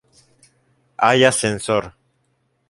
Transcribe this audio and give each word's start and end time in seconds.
Hay 0.97 1.25
ascensor. 1.25 1.93